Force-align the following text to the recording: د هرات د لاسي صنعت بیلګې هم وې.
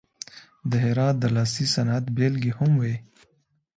د 0.69 0.71
هرات 0.85 1.15
د 1.19 1.25
لاسي 1.35 1.65
صنعت 1.75 2.05
بیلګې 2.15 2.51
هم 2.59 2.71
وې. 2.81 2.95